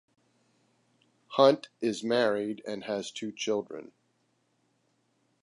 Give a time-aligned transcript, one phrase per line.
[1.27, 3.91] Hunt is married and has two children.